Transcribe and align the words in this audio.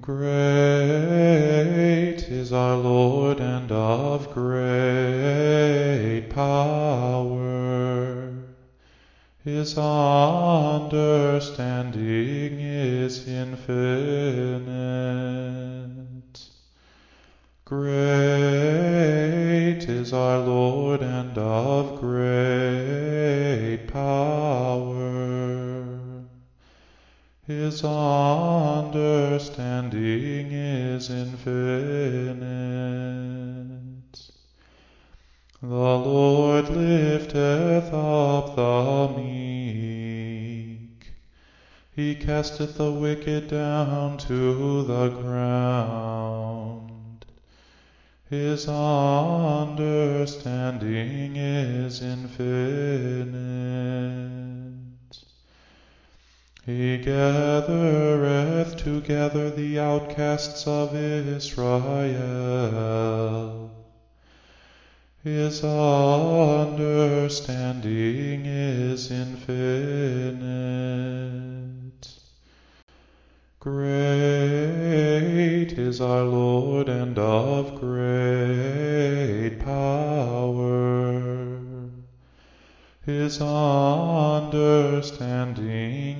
Great 0.00 0.24
is 2.28 2.52
our 2.52 2.76
Lord 2.76 3.38
and 3.38 3.70
of 3.70 4.32
great 4.34 6.30
power. 6.30 7.44
His 9.44 9.78
understanding 9.78 11.73
casteth 42.44 42.76
the 42.76 42.92
wicked 42.92 43.48
down 43.48 44.18
to 44.18 44.82
the 44.82 45.08
ground. 45.08 47.24
His 48.28 48.68
understanding 48.68 51.36
is 51.36 52.02
infinite. 52.02 52.34
He 56.66 56.98
gathereth 56.98 58.76
together 58.76 59.48
the 59.48 59.78
outcasts 59.78 60.66
of 60.66 60.94
Israel. 60.94 61.70
His 65.22 65.64
understanding 65.64 68.44
is 68.44 69.10
infinite. 69.10 70.94
Great 73.64 75.72
is 75.94 76.00
our 76.00 76.24
Lord 76.24 76.88
and 76.88 77.16
of 77.16 77.78
great 77.78 79.60
power. 79.60 81.22
His 83.06 83.40
understanding 83.40 84.64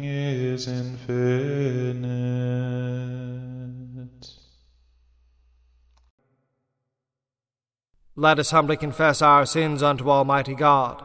is 0.05 0.69
infinite. 0.69 0.95
Let 8.15 8.39
us 8.39 8.53
humbly 8.53 8.77
confess 8.77 9.21
our 9.21 9.45
sins 9.45 9.83
unto 9.83 10.09
Almighty 10.09 10.55
God. 10.55 11.03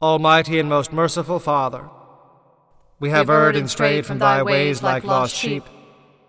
Almighty 0.00 0.58
and 0.58 0.70
most 0.70 0.90
merciful 0.90 1.38
Father, 1.38 1.90
we 2.98 3.10
have 3.10 3.28
erred 3.28 3.56
and 3.56 3.68
strayed 3.68 4.06
from 4.06 4.20
thy 4.20 4.42
ways 4.42 4.82
like 4.82 5.04
lost 5.04 5.36
sheep. 5.36 5.64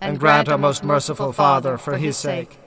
And 0.00 0.18
grant, 0.20 0.48
O 0.48 0.56
most 0.56 0.84
merciful 0.84 1.32
Father, 1.32 1.76
for 1.76 1.96
his 1.96 2.16
sake, 2.16 2.58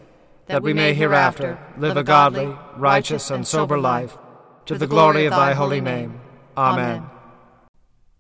that 0.48 0.64
we 0.64 0.74
may 0.74 0.94
hereafter 0.94 1.60
live 1.78 1.96
a 1.96 2.04
godly, 2.04 2.56
righteous, 2.76 3.32
and 3.32 3.48
sober 3.48 3.78
life, 3.78 4.18
to 4.66 4.78
the 4.78 4.88
glory 4.88 5.26
of 5.26 5.32
thy 5.32 5.54
holy 5.54 5.82
name. 5.82 6.20
Amen. 6.58 7.10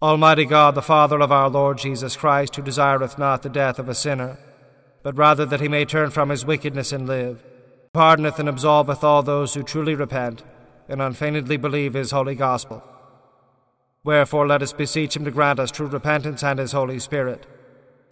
Almighty 0.02 0.46
God, 0.46 0.74
the 0.74 0.82
Father 0.82 1.20
of 1.20 1.32
our 1.32 1.50
Lord 1.50 1.78
Jesus 1.78 2.16
Christ, 2.16 2.56
who 2.56 2.62
desireth 2.62 3.20
not 3.20 3.44
the 3.44 3.50
death 3.50 3.78
of 3.78 3.90
a 3.90 3.94
sinner, 3.94 4.40
but 5.04 5.18
rather 5.18 5.46
that 5.46 5.62
he 5.62 5.68
may 5.68 5.86
turn 5.86 6.10
from 6.10 6.30
his 6.30 6.46
wickedness 6.46 6.92
and 6.92 7.08
live, 7.08 7.44
pardoneth 7.94 8.40
and 8.40 8.50
absolveth 8.50 9.04
all 9.04 9.22
those 9.22 9.54
who 9.54 9.62
truly 9.62 9.94
repent 9.94 10.44
and 10.88 11.02
unfeignedly 11.02 11.58
believe 11.58 11.94
his 11.94 12.12
holy 12.12 12.36
gospel. 12.36 12.84
Wherefore 14.04 14.48
let 14.48 14.64
us 14.64 14.74
beseech 14.74 15.16
him 15.16 15.26
to 15.26 15.32
grant 15.32 15.60
us 15.60 15.70
true 15.70 15.88
repentance 15.88 16.44
and 16.44 16.58
his 16.58 16.72
Holy 16.72 16.98
Spirit, 16.98 17.46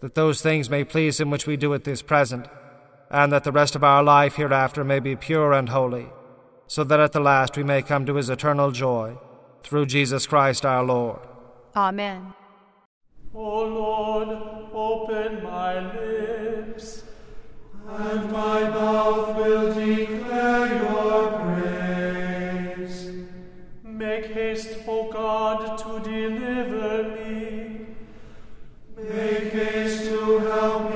that 0.00 0.14
those 0.14 0.40
things 0.40 0.68
may 0.70 0.82
please 0.84 1.20
him 1.20 1.30
which 1.30 1.46
we 1.46 1.56
do 1.56 1.72
at 1.74 1.84
this 1.84 2.02
present, 2.02 2.48
and 3.10 3.32
that 3.32 3.44
the 3.44 3.52
rest 3.52 3.76
of 3.76 3.84
our 3.84 4.02
life 4.02 4.36
hereafter 4.36 4.84
may 4.84 4.98
be 4.98 5.16
pure 5.16 5.52
and 5.52 5.68
holy, 5.68 6.08
so 6.66 6.84
that 6.84 7.00
at 7.00 7.12
the 7.12 7.20
last 7.20 7.56
we 7.56 7.62
may 7.62 7.82
come 7.82 8.06
to 8.06 8.14
his 8.14 8.30
eternal 8.30 8.70
joy, 8.70 9.16
through 9.62 9.86
Jesus 9.86 10.26
Christ 10.26 10.64
our 10.64 10.82
Lord. 10.84 11.20
Amen. 11.76 12.32
O 13.34 13.64
Lord, 13.64 14.28
open 14.72 15.42
my 15.44 15.92
lips, 15.94 17.04
and 17.88 18.32
my 18.32 18.68
mouth 18.68 19.36
will 19.36 19.74
declare 19.74 20.82
your 20.82 21.32
praise. 21.38 23.10
Make 23.84 24.26
haste, 24.26 24.78
O 24.88 25.10
God, 25.12 25.78
to 25.78 26.00
deliver 26.08 27.10
me. 27.10 27.19
Help 30.40 30.89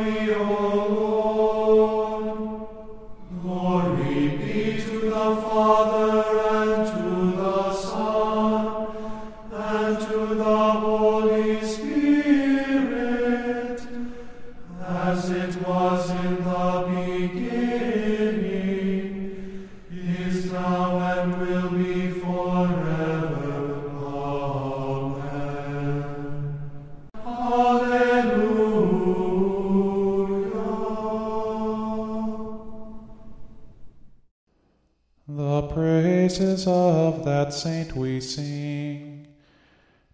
that 37.24 37.52
saint 37.52 37.96
we 37.96 38.20
sing, 38.20 39.26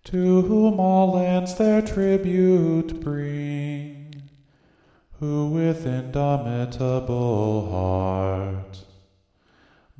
to 0.04 0.42
whom 0.42 0.80
all 0.80 1.12
lands 1.12 1.54
their 1.56 1.82
tribute 1.82 3.00
bring, 3.00 4.22
who 5.18 5.48
with 5.50 5.86
indomitable 5.86 7.70
heart 7.70 8.84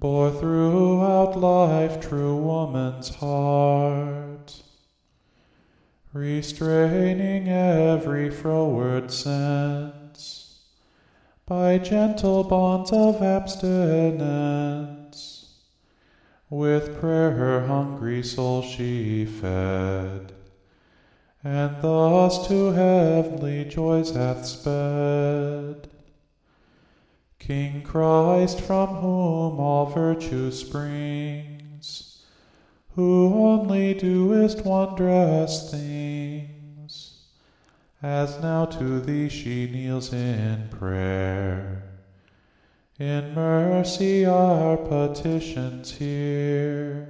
bore 0.01 0.31
throughout 0.31 1.39
life 1.39 2.01
true 2.01 2.35
woman's 2.37 3.15
heart, 3.17 4.63
restraining 6.15 7.49
every 7.49 8.31
froward 8.31 9.11
sense 9.11 10.61
by 11.45 11.77
gentle 11.77 12.45
bonds 12.45 12.91
of 12.93 13.21
abstinence. 13.21 15.00
With 16.51 16.99
prayer 16.99 17.31
her 17.31 17.65
hungry 17.69 18.25
soul 18.25 18.63
she 18.63 19.25
fed, 19.25 20.33
and 21.45 21.81
thus 21.81 22.49
to 22.49 22.73
heavenly 22.73 23.67
joys 23.67 24.11
hath 24.17 24.45
sped. 24.45 25.89
King 27.39 27.83
Christ, 27.83 28.61
from 28.61 28.97
whom 28.97 29.61
all 29.61 29.87
virtue 29.87 30.51
springs, 30.51 32.25
who 32.97 33.33
only 33.33 33.95
doest 33.95 34.65
wondrous 34.65 35.71
things, 35.71 37.27
as 38.03 38.43
now 38.43 38.65
to 38.65 39.01
thee 39.01 39.29
she 39.29 39.71
kneels 39.71 40.13
in 40.13 40.69
prayer. 40.69 41.90
In 43.01 43.33
mercy 43.33 44.27
our 44.27 44.77
petitions 44.77 45.93
hear. 45.93 47.09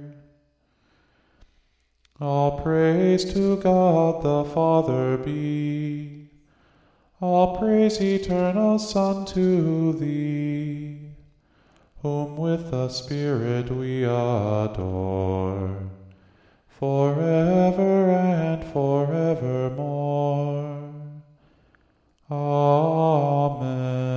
All 2.21 2.61
praise 2.61 3.25
to 3.33 3.57
God 3.57 4.23
the 4.23 4.45
Father 4.45 5.17
be. 5.17 6.29
All 7.19 7.57
praise, 7.57 7.99
eternal 7.99 8.79
Son, 8.79 9.25
to 9.25 9.91
thee, 9.91 10.97
whom 12.01 12.37
with 12.37 12.71
the 12.71 12.87
Spirit 12.87 13.69
we 13.69 14.05
adore, 14.05 15.75
forever 16.69 18.11
and 18.11 18.63
forevermore. 18.71 19.33
Amen. 22.31 24.10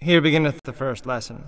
Here 0.00 0.20
beginneth 0.20 0.60
the 0.62 0.72
first 0.72 1.06
lesson. 1.06 1.46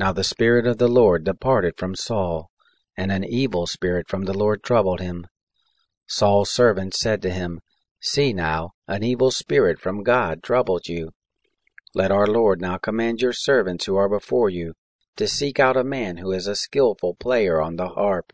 Now 0.00 0.12
the 0.12 0.24
Spirit 0.24 0.66
of 0.66 0.78
the 0.78 0.88
Lord 0.88 1.22
departed 1.22 1.74
from 1.76 1.94
Saul, 1.94 2.50
and 2.96 3.12
an 3.12 3.24
evil 3.24 3.66
spirit 3.66 4.08
from 4.08 4.22
the 4.22 4.32
Lord 4.32 4.62
troubled 4.62 5.00
him. 5.00 5.26
Saul's 6.06 6.50
servant 6.50 6.94
said 6.94 7.20
to 7.22 7.30
him, 7.30 7.60
See 8.00 8.32
now, 8.32 8.70
an 8.86 9.02
evil 9.02 9.30
spirit 9.30 9.80
from 9.80 10.02
God 10.02 10.42
troubled 10.42 10.88
you. 10.88 11.10
Let 11.94 12.10
our 12.10 12.26
Lord 12.26 12.60
now 12.60 12.78
command 12.78 13.20
your 13.20 13.34
servants 13.34 13.84
who 13.84 13.96
are 13.96 14.08
before 14.08 14.48
you 14.48 14.72
to 15.16 15.28
seek 15.28 15.60
out 15.60 15.76
a 15.76 15.84
man 15.84 16.16
who 16.16 16.32
is 16.32 16.46
a 16.46 16.56
skilful 16.56 17.16
player 17.16 17.60
on 17.60 17.76
the 17.76 17.88
harp. 17.88 18.32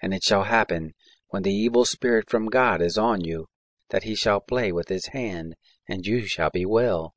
And 0.00 0.14
it 0.14 0.22
shall 0.22 0.44
happen, 0.44 0.94
when 1.28 1.42
the 1.42 1.52
evil 1.52 1.84
spirit 1.84 2.30
from 2.30 2.46
God 2.46 2.80
is 2.80 2.96
on 2.96 3.22
you, 3.24 3.48
that 3.90 4.04
he 4.04 4.14
shall 4.14 4.40
play 4.40 4.72
with 4.72 4.88
his 4.88 5.08
hand, 5.08 5.54
and 5.90 6.06
you 6.06 6.24
shall 6.24 6.50
be 6.50 6.64
well. 6.64 7.16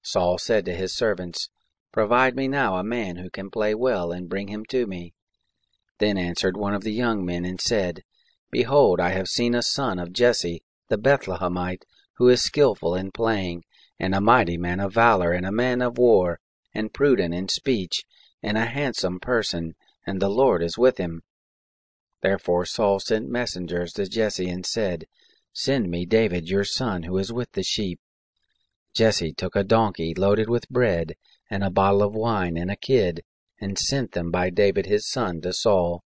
Saul 0.00 0.38
said 0.38 0.64
to 0.64 0.76
his 0.76 0.94
servants, 0.94 1.48
Provide 1.90 2.36
me 2.36 2.46
now 2.46 2.76
a 2.76 2.84
man 2.84 3.16
who 3.16 3.28
can 3.28 3.50
play 3.50 3.74
well, 3.74 4.12
and 4.12 4.28
bring 4.28 4.46
him 4.46 4.64
to 4.66 4.86
me. 4.86 5.12
Then 5.98 6.16
answered 6.16 6.56
one 6.56 6.72
of 6.72 6.84
the 6.84 6.92
young 6.92 7.24
men 7.24 7.44
and 7.44 7.60
said, 7.60 8.04
Behold, 8.52 9.00
I 9.00 9.10
have 9.10 9.26
seen 9.26 9.56
a 9.56 9.62
son 9.62 9.98
of 9.98 10.12
Jesse 10.12 10.62
the 10.88 10.96
Bethlehemite, 10.96 11.84
who 12.14 12.28
is 12.28 12.42
skilful 12.42 12.94
in 12.94 13.10
playing, 13.10 13.64
and 13.98 14.14
a 14.14 14.20
mighty 14.20 14.56
man 14.56 14.78
of 14.78 14.94
valor, 14.94 15.32
and 15.32 15.44
a 15.44 15.50
man 15.50 15.82
of 15.82 15.98
war, 15.98 16.38
and 16.72 16.94
prudent 16.94 17.34
in 17.34 17.48
speech, 17.48 18.04
and 18.40 18.56
a 18.56 18.66
handsome 18.66 19.18
person, 19.18 19.74
and 20.06 20.22
the 20.22 20.30
Lord 20.30 20.62
is 20.62 20.78
with 20.78 20.98
him. 20.98 21.22
Therefore 22.20 22.66
Saul 22.66 23.00
sent 23.00 23.28
messengers 23.28 23.92
to 23.94 24.06
Jesse 24.06 24.48
and 24.48 24.64
said, 24.64 25.06
Send 25.56 25.88
me 25.88 26.04
David 26.04 26.48
your 26.48 26.64
son, 26.64 27.04
who 27.04 27.16
is 27.16 27.32
with 27.32 27.52
the 27.52 27.62
sheep. 27.62 28.00
Jesse 28.92 29.32
took 29.32 29.54
a 29.54 29.62
donkey 29.62 30.12
loaded 30.12 30.48
with 30.48 30.68
bread, 30.68 31.14
and 31.48 31.62
a 31.62 31.70
bottle 31.70 32.02
of 32.02 32.12
wine, 32.12 32.56
and 32.56 32.72
a 32.72 32.76
kid, 32.76 33.22
and 33.60 33.78
sent 33.78 34.12
them 34.12 34.32
by 34.32 34.50
David 34.50 34.86
his 34.86 35.08
son 35.08 35.40
to 35.42 35.52
Saul. 35.52 36.02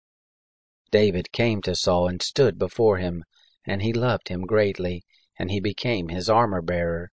David 0.91 1.31
came 1.31 1.63
to 1.63 1.73
Saul 1.73 2.07
and 2.07 2.21
stood 2.21 2.59
before 2.59 2.97
him, 2.99 3.25
and 3.65 3.81
he 3.81 3.91
loved 3.91 4.27
him 4.27 4.41
greatly, 4.41 5.03
and 5.39 5.49
he 5.49 5.59
became 5.59 6.09
his 6.09 6.29
armor 6.29 6.61
bearer. 6.61 7.11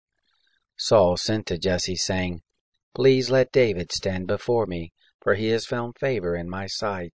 Saul 0.75 1.15
sent 1.15 1.45
to 1.45 1.57
Jesse, 1.57 1.95
saying, 1.95 2.41
Please 2.93 3.29
let 3.29 3.53
David 3.53 3.93
stand 3.93 4.27
before 4.27 4.65
me, 4.65 4.91
for 5.21 5.35
he 5.35 5.47
has 5.47 5.65
found 5.65 5.97
favor 5.97 6.35
in 6.35 6.49
my 6.49 6.67
sight. 6.67 7.13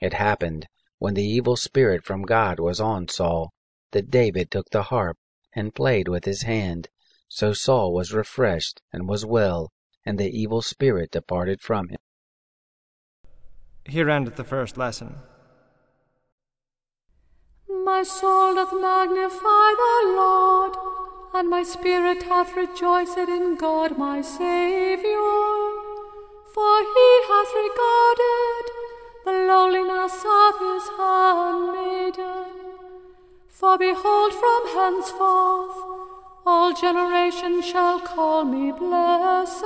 It 0.00 0.14
happened, 0.14 0.68
when 0.98 1.12
the 1.12 1.22
evil 1.22 1.56
spirit 1.56 2.02
from 2.02 2.22
God 2.22 2.58
was 2.58 2.80
on 2.80 3.08
Saul, 3.08 3.52
that 3.92 4.10
David 4.10 4.50
took 4.50 4.70
the 4.70 4.84
harp 4.84 5.16
and 5.54 5.74
played 5.74 6.08
with 6.08 6.24
his 6.24 6.42
hand. 6.42 6.88
So 7.28 7.52
Saul 7.52 7.92
was 7.92 8.12
refreshed 8.12 8.80
and 8.92 9.08
was 9.08 9.24
well, 9.26 9.70
and 10.04 10.18
the 10.18 10.30
evil 10.30 10.62
spirit 10.62 11.10
departed 11.10 11.60
from 11.60 11.88
him. 11.88 11.98
Here 13.84 14.08
endeth 14.08 14.36
the 14.36 14.44
first 14.44 14.76
lesson. 14.76 15.16
My 17.68 18.02
soul 18.02 18.54
doth 18.54 18.72
magnify 18.72 19.68
the 19.84 20.12
Lord, 20.16 20.74
and 21.34 21.48
my 21.48 21.62
spirit 21.62 22.22
hath 22.22 22.54
rejoiced 22.56 23.16
in 23.18 23.56
God 23.56 23.96
my 23.98 24.20
Saviour. 24.20 25.78
For 26.54 26.78
he 26.94 27.10
hath 27.28 27.52
regarded 27.64 28.64
the 29.24 29.32
lowliness 29.48 30.24
of 30.24 30.58
his 30.58 30.88
handmaiden. 30.98 32.67
For 33.58 33.76
behold, 33.76 34.32
from 34.34 34.68
henceforth 34.68 35.78
all 36.46 36.72
generations 36.72 37.66
shall 37.66 37.98
call 37.98 38.44
me 38.44 38.70
blessed. 38.70 39.60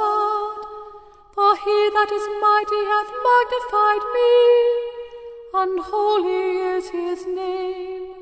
For 1.34 1.56
he 1.64 1.78
that 1.96 2.10
is 2.10 2.26
mighty 2.40 2.82
hath 2.88 3.12
magnified 3.30 4.04
me 4.16 4.32
and 5.54 5.78
holy 5.80 6.56
is 6.72 6.88
his 6.88 7.26
name, 7.26 8.14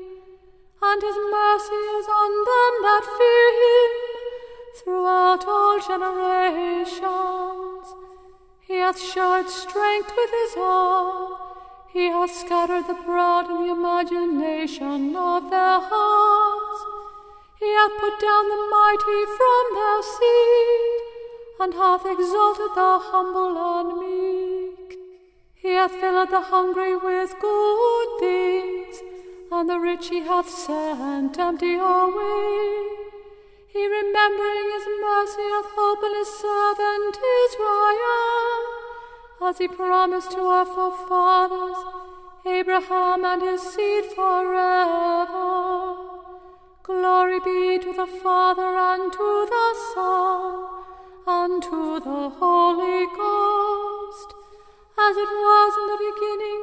and 0.81 1.01
his 1.01 1.15
mercy 1.39 1.83
is 1.99 2.07
on 2.21 2.31
them 2.51 2.73
that 2.87 3.05
fear 3.17 3.49
him 3.63 3.91
throughout 4.75 5.47
all 5.47 5.79
generations. 5.79 6.99
He 8.59 8.75
hath 8.75 8.99
showed 8.99 9.49
strength 9.49 10.11
with 10.17 10.31
his 10.31 10.57
arm, 10.57 11.50
hath 12.21 12.35
scattered 12.35 12.85
the 12.85 12.93
proud 12.93 13.49
in 13.49 13.65
the 13.65 13.71
imagination 13.71 15.15
of 15.15 15.49
their 15.49 15.79
hearts. 15.81 16.85
He 17.57 17.65
hath 17.65 17.97
put 17.99 18.19
down 18.21 18.45
the 18.47 18.61
mighty 18.69 19.21
from 19.37 19.63
their 19.73 20.01
seat, 20.03 21.01
and 21.61 21.73
hath 21.73 22.05
exalted 22.05 22.75
the 22.75 22.99
humble 23.09 23.57
and 23.57 23.89
meek. 23.97 24.99
He 25.55 25.69
hath 25.69 25.93
filled 25.93 26.29
the 26.29 26.41
hungry 26.41 26.95
with 26.95 27.33
good 27.41 28.09
things, 28.19 29.01
and 29.51 29.67
the 29.67 29.79
rich 29.79 30.09
he 30.09 30.19
hath 30.19 30.47
sent 30.47 31.39
empty 31.39 31.73
away. 31.73 32.85
He 33.67 33.83
remembering 33.87 34.67
his 34.75 34.87
mercy 35.09 35.47
hath 35.55 35.75
opened 35.75 36.15
his 36.17 36.27
servant 36.27 37.17
Israel, 37.45 38.61
as 39.41 39.57
he 39.57 39.67
promised 39.67 40.31
to 40.33 40.41
our 40.41 40.65
forefathers, 40.67 42.00
Abraham 42.45 43.25
and 43.25 43.41
his 43.41 43.61
seed 43.61 44.05
forever. 44.05 45.95
Glory 46.83 47.39
be 47.39 47.79
to 47.79 47.93
the 47.93 48.07
Father 48.07 48.75
and 48.91 49.11
to 49.11 49.47
the 49.53 49.75
Son 49.93 50.67
and 51.27 51.63
to 51.63 51.99
the 51.99 52.29
Holy 52.29 53.05
Ghost 53.15 54.35
as 55.09 55.17
it 55.17 55.29
was 55.29 55.71
in 55.81 55.87
the 55.91 55.97
beginning, 56.09 56.61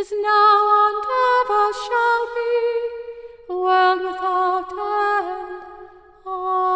is 0.00 0.10
now, 0.12 0.58
and 0.84 1.04
ever 1.38 1.64
shall 1.84 2.24
be, 2.36 2.54
world 3.54 4.00
without 4.08 4.70
end. 4.72 5.62
Amen. 6.26 6.68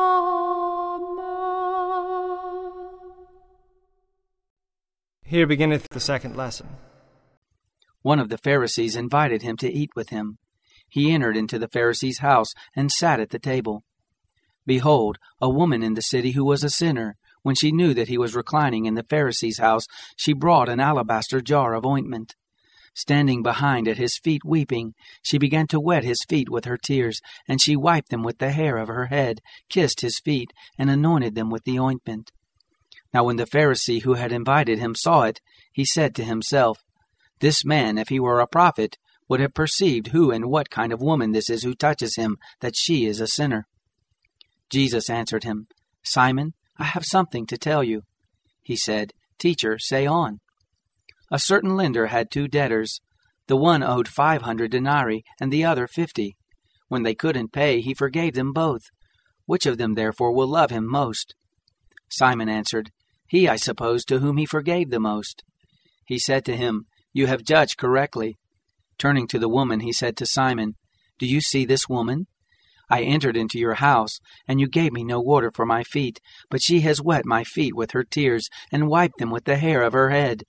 Here 5.24 5.46
beginneth 5.46 5.88
the 5.90 6.00
second 6.00 6.36
lesson. 6.36 6.68
One 8.02 8.18
of 8.18 8.28
the 8.28 8.38
Pharisees 8.38 8.96
invited 8.96 9.42
him 9.42 9.56
to 9.58 9.72
eat 9.72 9.90
with 9.94 10.10
him. 10.10 10.38
He 10.88 11.12
entered 11.12 11.36
into 11.36 11.58
the 11.58 11.68
Pharisee's 11.68 12.18
house 12.18 12.52
and 12.76 12.92
sat 12.92 13.20
at 13.20 13.30
the 13.30 13.38
table. 13.38 13.84
Behold, 14.66 15.18
a 15.40 15.48
woman 15.48 15.82
in 15.82 15.94
the 15.94 16.02
city 16.02 16.32
who 16.32 16.44
was 16.44 16.62
a 16.62 16.70
sinner, 16.70 17.14
when 17.42 17.54
she 17.54 17.72
knew 17.72 17.94
that 17.94 18.08
he 18.08 18.18
was 18.18 18.34
reclining 18.34 18.86
in 18.86 18.94
the 18.94 19.02
Pharisee's 19.02 19.58
house, 19.58 19.84
she 20.16 20.32
brought 20.32 20.68
an 20.68 20.80
alabaster 20.80 21.40
jar 21.40 21.74
of 21.74 21.86
ointment. 21.86 22.34
Standing 22.94 23.42
behind 23.42 23.88
at 23.88 23.96
his 23.96 24.18
feet 24.18 24.44
weeping, 24.44 24.94
she 25.22 25.38
began 25.38 25.66
to 25.68 25.80
wet 25.80 26.04
his 26.04 26.22
feet 26.28 26.50
with 26.50 26.66
her 26.66 26.76
tears, 26.76 27.20
and 27.48 27.60
she 27.60 27.74
wiped 27.74 28.10
them 28.10 28.22
with 28.22 28.38
the 28.38 28.52
hair 28.52 28.76
of 28.76 28.88
her 28.88 29.06
head, 29.06 29.40
kissed 29.70 30.02
his 30.02 30.20
feet, 30.20 30.52
and 30.78 30.90
anointed 30.90 31.34
them 31.34 31.48
with 31.50 31.64
the 31.64 31.78
ointment. 31.78 32.30
Now 33.14 33.24
when 33.24 33.36
the 33.36 33.46
Pharisee 33.46 34.02
who 34.02 34.14
had 34.14 34.30
invited 34.30 34.78
him 34.78 34.94
saw 34.94 35.22
it, 35.22 35.40
he 35.72 35.84
said 35.84 36.14
to 36.16 36.24
himself, 36.24 36.78
This 37.42 37.64
man, 37.64 37.98
if 37.98 38.08
he 38.08 38.20
were 38.20 38.38
a 38.38 38.46
prophet, 38.46 38.98
would 39.28 39.40
have 39.40 39.52
perceived 39.52 40.08
who 40.08 40.30
and 40.30 40.44
what 40.44 40.70
kind 40.70 40.92
of 40.92 41.02
woman 41.02 41.32
this 41.32 41.50
is 41.50 41.64
who 41.64 41.74
touches 41.74 42.14
him, 42.14 42.36
that 42.60 42.76
she 42.76 43.04
is 43.04 43.20
a 43.20 43.26
sinner. 43.26 43.66
Jesus 44.70 45.10
answered 45.10 45.42
him, 45.42 45.66
Simon, 46.04 46.54
I 46.78 46.84
have 46.84 47.04
something 47.04 47.44
to 47.46 47.58
tell 47.58 47.82
you. 47.82 48.02
He 48.62 48.76
said, 48.76 49.10
Teacher, 49.40 49.76
say 49.80 50.06
on. 50.06 50.38
A 51.32 51.40
certain 51.40 51.74
lender 51.74 52.06
had 52.06 52.30
two 52.30 52.46
debtors. 52.46 53.00
The 53.48 53.56
one 53.56 53.82
owed 53.82 54.06
five 54.06 54.42
hundred 54.42 54.70
denarii, 54.70 55.24
and 55.40 55.52
the 55.52 55.64
other 55.64 55.88
fifty. 55.88 56.36
When 56.86 57.02
they 57.02 57.16
couldn't 57.16 57.52
pay, 57.52 57.80
he 57.80 57.92
forgave 57.92 58.34
them 58.34 58.52
both. 58.52 58.82
Which 59.46 59.66
of 59.66 59.78
them, 59.78 59.94
therefore, 59.94 60.32
will 60.32 60.48
love 60.48 60.70
him 60.70 60.88
most? 60.88 61.34
Simon 62.08 62.48
answered, 62.48 62.92
He, 63.26 63.48
I 63.48 63.56
suppose, 63.56 64.04
to 64.04 64.20
whom 64.20 64.36
he 64.36 64.46
forgave 64.46 64.90
the 64.90 65.00
most. 65.00 65.42
He 66.06 66.20
said 66.20 66.44
to 66.44 66.56
him, 66.56 66.86
You 67.12 67.26
have 67.26 67.44
judged 67.44 67.76
correctly. 67.76 68.38
Turning 68.98 69.26
to 69.28 69.38
the 69.38 69.48
woman, 69.48 69.80
he 69.80 69.92
said 69.92 70.16
to 70.16 70.26
Simon, 70.26 70.76
Do 71.18 71.26
you 71.26 71.40
see 71.40 71.64
this 71.64 71.88
woman? 71.88 72.26
I 72.88 73.02
entered 73.02 73.36
into 73.36 73.58
your 73.58 73.74
house, 73.74 74.18
and 74.46 74.60
you 74.60 74.68
gave 74.68 74.92
me 74.92 75.02
no 75.02 75.20
water 75.20 75.50
for 75.50 75.64
my 75.64 75.82
feet, 75.82 76.20
but 76.50 76.62
she 76.62 76.80
has 76.80 77.00
wet 77.00 77.24
my 77.24 77.42
feet 77.42 77.74
with 77.74 77.92
her 77.92 78.04
tears, 78.04 78.48
and 78.70 78.88
wiped 78.88 79.18
them 79.18 79.30
with 79.30 79.44
the 79.44 79.56
hair 79.56 79.82
of 79.82 79.92
her 79.92 80.10
head. 80.10 80.44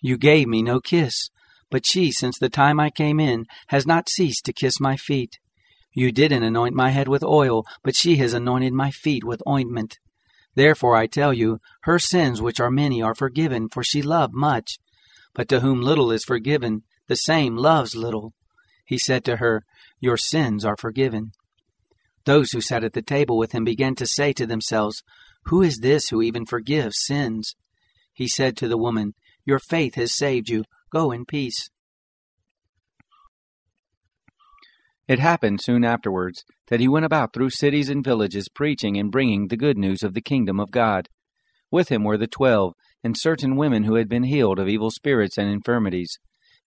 You 0.00 0.16
gave 0.16 0.48
me 0.48 0.62
no 0.62 0.80
kiss, 0.80 1.28
but 1.70 1.86
she, 1.86 2.12
since 2.12 2.38
the 2.38 2.48
time 2.48 2.78
I 2.78 2.90
came 2.90 3.18
in, 3.18 3.46
has 3.68 3.86
not 3.86 4.08
ceased 4.08 4.44
to 4.44 4.52
kiss 4.52 4.78
my 4.80 4.96
feet. 4.96 5.38
You 5.92 6.12
didn't 6.12 6.42
anoint 6.42 6.74
my 6.74 6.90
head 6.90 7.08
with 7.08 7.22
oil, 7.22 7.64
but 7.82 7.96
she 7.96 8.16
has 8.16 8.32
anointed 8.32 8.72
my 8.72 8.90
feet 8.90 9.24
with 9.24 9.42
ointment. 9.46 9.98
Therefore 10.54 10.96
I 10.96 11.06
tell 11.06 11.32
you, 11.32 11.58
her 11.82 11.98
sins, 11.98 12.40
which 12.40 12.60
are 12.60 12.70
many, 12.70 13.02
are 13.02 13.14
forgiven, 13.14 13.68
for 13.68 13.82
she 13.82 14.02
loved 14.02 14.34
much. 14.34 14.78
But 15.34 15.48
to 15.48 15.60
whom 15.60 15.80
little 15.80 16.10
is 16.10 16.24
forgiven, 16.24 16.82
the 17.08 17.16
same 17.16 17.56
loves 17.56 17.94
little. 17.94 18.34
He 18.84 18.98
said 18.98 19.24
to 19.24 19.36
her, 19.36 19.62
Your 20.00 20.16
sins 20.16 20.64
are 20.64 20.76
forgiven. 20.76 21.32
Those 22.24 22.52
who 22.52 22.60
sat 22.60 22.84
at 22.84 22.92
the 22.92 23.02
table 23.02 23.38
with 23.38 23.52
him 23.52 23.64
began 23.64 23.94
to 23.96 24.06
say 24.06 24.32
to 24.34 24.46
themselves, 24.46 25.02
Who 25.46 25.62
is 25.62 25.78
this 25.78 26.08
who 26.08 26.22
even 26.22 26.46
forgives 26.46 26.96
sins? 26.98 27.56
He 28.12 28.28
said 28.28 28.56
to 28.58 28.68
the 28.68 28.78
woman, 28.78 29.14
Your 29.44 29.58
faith 29.58 29.94
has 29.94 30.16
saved 30.16 30.48
you. 30.48 30.64
Go 30.90 31.10
in 31.10 31.24
peace. 31.24 31.70
It 35.08 35.18
happened 35.18 35.60
soon 35.60 35.84
afterwards 35.84 36.44
that 36.68 36.80
he 36.80 36.88
went 36.88 37.04
about 37.04 37.32
through 37.32 37.50
cities 37.50 37.88
and 37.88 38.04
villages 38.04 38.48
preaching 38.48 38.96
and 38.96 39.10
bringing 39.10 39.48
the 39.48 39.56
good 39.56 39.76
news 39.76 40.02
of 40.02 40.14
the 40.14 40.20
kingdom 40.20 40.60
of 40.60 40.70
God. 40.70 41.08
With 41.70 41.88
him 41.88 42.04
were 42.04 42.18
the 42.18 42.26
twelve, 42.26 42.74
and 43.04 43.16
certain 43.16 43.56
women 43.56 43.84
who 43.84 43.94
had 43.96 44.08
been 44.08 44.24
healed 44.24 44.58
of 44.58 44.68
evil 44.68 44.90
spirits 44.90 45.38
and 45.38 45.48
infirmities. 45.48 46.18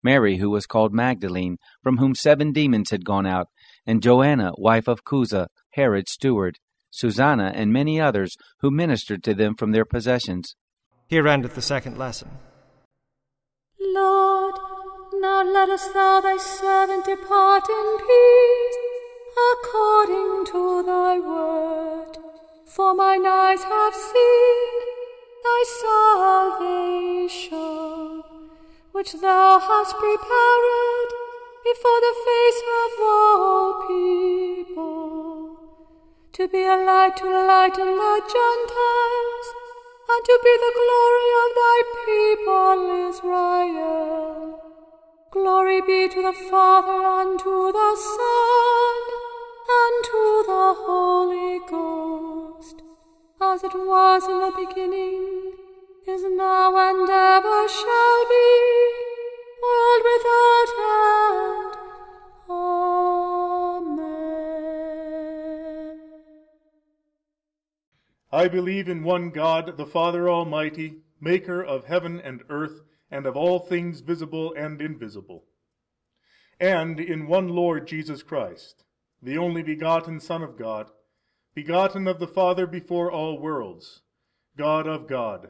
Mary, 0.04 0.38
who 0.38 0.50
was 0.50 0.68
called 0.68 0.94
Magdalene, 0.94 1.58
from 1.82 1.98
whom 1.98 2.14
seven 2.14 2.52
demons 2.52 2.92
had 2.92 3.04
gone 3.04 3.26
out, 3.26 3.48
and 3.86 4.04
Joanna, 4.04 4.52
wife 4.58 4.88
of 4.88 5.04
Chuza, 5.04 5.48
Herod's 5.72 6.12
steward, 6.12 6.60
Susanna, 6.92 7.52
and 7.56 7.74
many 7.74 8.00
others 8.00 8.36
who 8.60 8.70
ministered 8.70 9.24
to 9.24 9.34
them 9.34 9.56
from 9.56 9.72
their 9.72 9.86
possessions. 9.86 10.56
Here 11.08 11.28
endeth 11.28 11.56
the 11.56 11.62
second 11.62 11.98
lesson. 11.98 12.30
Lord, 13.80 14.56
now 15.14 15.44
lettest 15.44 15.94
thou 15.94 16.22
thy 16.22 16.38
servant 16.38 17.06
depart 17.06 17.68
in 17.70 17.98
peace, 17.98 18.78
according 19.54 20.46
to 20.52 20.84
thy 20.86 21.20
word. 21.20 22.18
For 22.66 22.94
mine 22.94 23.26
eyes 23.26 23.64
have 23.64 23.94
seen 23.94 24.95
thy 25.46 25.62
salvation, 27.28 28.24
which 28.92 29.12
thou 29.14 29.60
hast 29.60 29.94
prepared 29.98 31.10
before 31.64 32.00
the 32.08 32.16
face 32.28 32.62
of 32.84 32.92
all 33.02 33.68
people, 33.88 35.58
to 36.34 36.44
be 36.48 36.64
a 36.64 36.78
light 36.90 37.16
to 37.18 37.26
lighten 37.26 37.92
the 38.04 38.16
Gentiles, 38.36 39.48
and 40.12 40.22
to 40.30 40.36
be 40.46 40.54
the 40.66 40.74
glory 40.80 41.30
of 41.44 41.50
thy 41.62 41.80
people 42.06 42.80
Israel. 43.10 44.62
Glory 45.32 45.80
be 45.82 46.02
to 46.10 46.22
the 46.22 46.38
Father, 46.50 47.02
and 47.20 47.40
to 47.40 47.72
the 47.72 47.92
Son, 47.96 49.02
and 49.82 49.96
to 50.10 50.22
the 50.48 50.68
Holy 50.86 51.60
Ghost, 51.70 52.78
as 53.42 53.64
it 53.64 53.74
was 53.74 54.28
in 54.28 54.40
the 54.40 54.54
beginning, 54.56 55.35
is 56.08 56.24
now, 56.24 56.76
and 56.78 57.10
ever 57.10 57.68
shall 57.68 58.30
be, 58.30 58.92
world 59.62 60.04
without 60.04 60.70
end. 60.78 61.76
Amen. 62.48 64.06
I 68.32 68.48
believe 68.48 68.88
in 68.88 69.04
one 69.04 69.32
God, 69.32 69.78
the 69.78 69.88
Father 69.88 70.30
Almighty, 70.30 70.98
maker 71.20 71.64
of 71.64 71.86
heaven 71.86 72.22
and 72.24 72.44
earth, 72.50 72.82
and 73.10 73.26
of 73.26 73.36
all 73.36 73.58
things 73.60 74.02
visible 74.02 74.54
and 74.56 74.80
invisible, 74.82 75.46
and 76.60 77.00
in 77.00 77.28
one 77.28 77.48
Lord 77.48 77.88
Jesus 77.88 78.22
Christ, 78.22 78.84
the 79.24 79.40
only 79.40 79.64
begotten 79.64 80.20
Son 80.20 80.44
of 80.44 80.56
God, 80.58 80.92
begotten 81.56 82.08
of 82.08 82.20
the 82.20 82.28
Father 82.28 82.68
before 82.68 83.12
all 83.12 83.40
worlds, 83.40 84.02
God 84.56 84.86
of 84.86 85.08
God, 85.08 85.50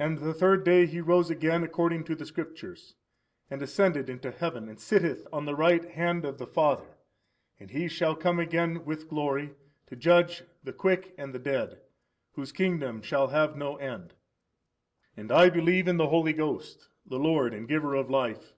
and 0.00 0.18
the 0.18 0.32
third 0.32 0.64
day 0.64 0.86
he 0.86 0.98
rose 0.98 1.28
again 1.28 1.62
according 1.62 2.02
to 2.02 2.14
the 2.14 2.24
Scriptures, 2.24 2.94
and 3.50 3.60
ascended 3.60 4.08
into 4.08 4.30
heaven, 4.30 4.66
and 4.66 4.80
sitteth 4.80 5.26
on 5.30 5.44
the 5.44 5.54
right 5.54 5.90
hand 5.90 6.24
of 6.24 6.38
the 6.38 6.46
Father. 6.46 6.96
And 7.58 7.70
he 7.70 7.86
shall 7.86 8.14
come 8.14 8.38
again 8.38 8.86
with 8.86 9.10
glory 9.10 9.50
to 9.88 9.96
judge 9.96 10.42
the 10.64 10.72
quick 10.72 11.12
and 11.18 11.34
the 11.34 11.38
dead, 11.38 11.80
whose 12.32 12.50
kingdom 12.50 13.02
shall 13.02 13.28
have 13.28 13.56
no 13.56 13.76
end. 13.76 14.14
And 15.18 15.30
I 15.30 15.50
believe 15.50 15.86
in 15.86 15.98
the 15.98 16.08
Holy 16.08 16.32
Ghost, 16.32 16.88
the 17.04 17.18
Lord 17.18 17.52
and 17.52 17.68
giver 17.68 17.94
of 17.94 18.08
life, 18.08 18.54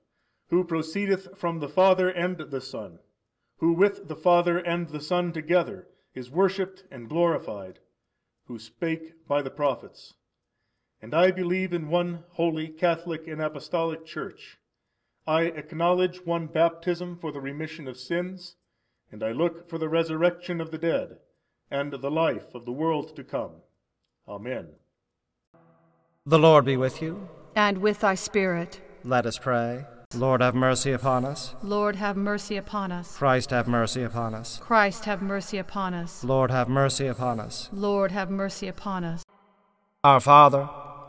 who 0.51 0.63
proceedeth 0.63 1.37
from 1.37 1.59
the 1.59 1.69
Father 1.69 2.09
and 2.09 2.39
the 2.39 2.61
Son, 2.61 3.01
who 3.57 3.73
with 3.73 4.07
the 4.07 4.15
Father 4.15 4.59
and 4.59 4.89
the 4.91 5.01
Son 5.01 5.33
together 5.33 5.89
is 6.15 6.31
worshiped 6.31 6.85
and 6.89 7.09
glorified, 7.09 7.81
who 8.45 8.61
spake 8.61 9.27
by 9.27 9.43
the 9.43 9.51
prophets. 9.51 10.15
And 11.03 11.15
I 11.15 11.33
believe 11.33 11.73
in 11.73 11.89
one 11.89 12.23
holy, 12.31 12.69
Catholic, 12.69 13.27
and 13.27 13.43
Apostolic 13.43 14.07
Church. 14.07 14.59
I 15.27 15.43
acknowledge 15.43 16.25
one 16.25 16.47
baptism 16.47 17.19
for 17.21 17.33
the 17.33 17.41
remission 17.41 17.89
of 17.89 17.97
sins, 17.97 18.55
and 19.11 19.23
I 19.25 19.33
look 19.33 19.69
for 19.69 19.79
the 19.79 19.89
resurrection 19.89 20.61
of 20.61 20.71
the 20.71 20.79
dead 20.79 21.17
and 21.73 21.93
the 21.93 22.11
life 22.11 22.55
of 22.55 22.65
the 22.65 22.73
world 22.73 23.17
to 23.17 23.25
come. 23.25 23.51
Amen. 24.29 24.69
The 26.25 26.39
Lord 26.39 26.65
be 26.65 26.77
with 26.77 27.03
you. 27.03 27.29
And 27.57 27.79
with 27.79 28.01
thy 28.01 28.15
spirit. 28.15 28.81
Let 29.03 29.27
us 29.27 29.39
pray. 29.39 29.85
Lord, 30.15 30.41
have 30.41 30.55
mercy 30.55 30.93
upon 30.93 31.25
us. 31.25 31.57
Lord, 31.63 31.97
have 31.97 32.17
mercy 32.17 32.57
upon 32.57 32.93
us. 32.93 33.17
Christ, 33.17 33.51
have 33.51 33.67
mercy 33.67 34.03
upon 34.03 34.35
us. 34.35 34.59
Christ, 34.59 35.07
have 35.07 35.23
mercy 35.23 35.59
upon 35.59 35.95
us. 35.95 36.23
Lord, 36.23 36.51
have 36.51 36.69
mercy 36.69 37.07
upon 37.07 37.41
us. 37.41 37.69
Lord, 37.73 38.13
have 38.13 38.31
mercy 38.31 38.69
upon 38.69 39.05
us. 39.05 39.25
Our 40.05 40.21
Father, 40.21 40.69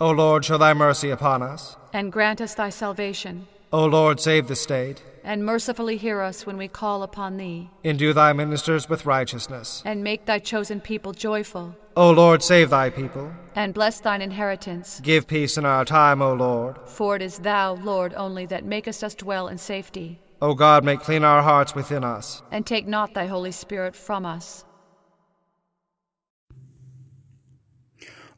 O 0.00 0.12
Lord, 0.12 0.44
show 0.44 0.56
thy 0.56 0.74
mercy 0.74 1.10
upon 1.10 1.42
us. 1.42 1.76
And 1.92 2.12
grant 2.12 2.40
us 2.40 2.54
thy 2.54 2.70
salvation. 2.70 3.48
O 3.72 3.84
Lord, 3.84 4.20
save 4.20 4.46
the 4.46 4.54
state. 4.54 5.02
And 5.24 5.44
mercifully 5.44 5.96
hear 5.96 6.20
us 6.20 6.46
when 6.46 6.56
we 6.56 6.68
call 6.68 7.02
upon 7.02 7.36
thee. 7.36 7.68
Endue 7.82 8.12
thy 8.12 8.32
ministers 8.32 8.88
with 8.88 9.06
righteousness. 9.06 9.82
And 9.84 10.04
make 10.04 10.24
thy 10.24 10.38
chosen 10.38 10.80
people 10.80 11.12
joyful. 11.12 11.76
O 11.96 12.12
Lord, 12.12 12.44
save 12.44 12.70
thy 12.70 12.90
people. 12.90 13.32
And 13.56 13.74
bless 13.74 13.98
thine 13.98 14.22
inheritance. 14.22 15.00
Give 15.02 15.26
peace 15.26 15.58
in 15.58 15.64
our 15.64 15.84
time, 15.84 16.22
O 16.22 16.32
Lord. 16.32 16.76
For 16.86 17.16
it 17.16 17.22
is 17.22 17.40
thou, 17.40 17.74
Lord, 17.74 18.14
only 18.14 18.46
that 18.46 18.64
makest 18.64 19.02
us 19.02 19.16
dwell 19.16 19.48
in 19.48 19.58
safety. 19.58 20.20
O 20.40 20.54
God, 20.54 20.84
make 20.84 21.00
clean 21.00 21.24
our 21.24 21.42
hearts 21.42 21.74
within 21.74 22.04
us. 22.04 22.40
And 22.52 22.64
take 22.64 22.86
not 22.86 23.14
thy 23.14 23.26
Holy 23.26 23.50
Spirit 23.50 23.96
from 23.96 24.24
us. 24.24 24.64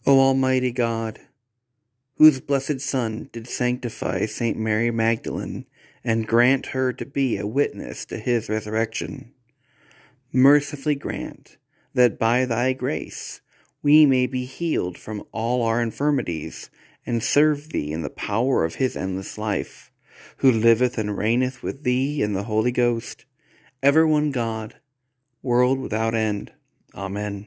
O 0.07 0.19
Almighty 0.19 0.73
God, 0.73 1.21
whose 2.21 2.39
blessed 2.39 2.83
Son 2.83 3.31
did 3.33 3.49
sanctify 3.49 4.27
Saint 4.27 4.55
Mary 4.55 4.91
Magdalene 4.91 5.65
and 6.05 6.29
grant 6.29 6.67
her 6.67 6.93
to 6.93 7.07
be 7.07 7.39
a 7.39 7.47
witness 7.47 8.05
to 8.05 8.19
his 8.19 8.51
resurrection, 8.51 9.33
mercifully 10.31 10.95
grant 10.95 11.57
that 11.95 12.19
by 12.19 12.45
thy 12.45 12.75
grace 12.75 13.41
we 13.83 14.05
may 14.05 14.27
be 14.27 14.45
healed 14.45 14.99
from 14.99 15.25
all 15.33 15.63
our 15.63 15.81
infirmities 15.81 16.69
and 17.07 17.23
serve 17.23 17.71
thee 17.71 17.91
in 17.91 18.03
the 18.03 18.11
power 18.11 18.67
of 18.67 18.75
his 18.75 18.99
endless 18.99 19.39
life, 19.39 19.91
who 20.37 20.53
liveth 20.53 20.99
and 20.99 21.17
reigneth 21.17 21.63
with 21.63 21.85
thee 21.85 22.21
in 22.21 22.35
the 22.35 22.45
Holy 22.45 22.71
Ghost, 22.71 23.25
ever 23.83 24.07
one 24.07 24.31
God, 24.31 24.75
world 25.43 25.79
without 25.79 26.15
end. 26.15 26.53
Amen. 26.95 27.47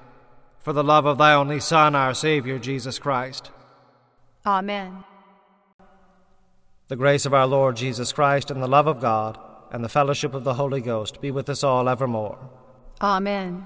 for 0.61 0.73
the 0.73 0.83
love 0.83 1.05
of 1.05 1.17
thy 1.17 1.33
only 1.33 1.59
Son, 1.59 1.95
our 1.95 2.13
Savior, 2.13 2.59
Jesus 2.59 2.99
Christ. 2.99 3.51
Amen. 4.45 5.03
The 6.87 6.95
grace 6.95 7.25
of 7.25 7.33
our 7.33 7.47
Lord 7.47 7.77
Jesus 7.77 8.11
Christ, 8.11 8.51
and 8.51 8.61
the 8.61 8.67
love 8.67 8.87
of 8.87 8.99
God, 8.99 9.39
and 9.71 9.83
the 9.83 9.89
fellowship 9.89 10.33
of 10.33 10.43
the 10.43 10.55
Holy 10.55 10.81
Ghost 10.81 11.21
be 11.21 11.31
with 11.31 11.49
us 11.49 11.63
all 11.63 11.87
evermore. 11.87 12.37
Amen. 13.01 13.65